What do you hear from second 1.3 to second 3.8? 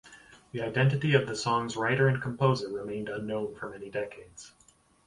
song's writer and composer remained unknown for